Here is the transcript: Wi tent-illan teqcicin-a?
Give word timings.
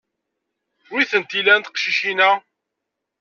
Wi 0.91 1.01
tent-illan 1.11 1.61
teqcicin-a? 1.65 2.31